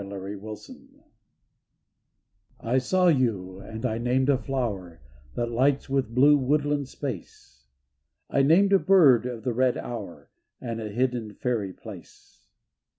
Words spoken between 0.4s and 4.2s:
SYLPH I SAW you and I